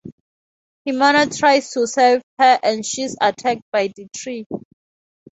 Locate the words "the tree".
3.95-4.47